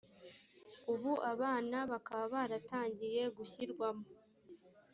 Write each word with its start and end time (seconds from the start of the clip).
ubu 0.93 1.11
abana 1.31 1.77
bakaba 1.91 2.23
baratangiye 2.33 3.21
gushyirwamo 3.37 4.05